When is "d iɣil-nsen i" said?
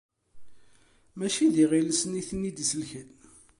1.53-2.23